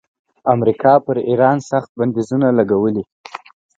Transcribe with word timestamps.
امریکا 0.53 0.93
پر 1.05 1.15
ایران 1.29 1.57
سخت 1.69 1.89
بندیزونه 1.99 2.47
لګولي. 2.57 3.03